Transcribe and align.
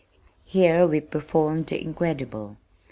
Here 0.45 0.87
we 0.87 0.99
performed 0.99 1.67
the 1.67 1.79
incredible. 1.79 2.57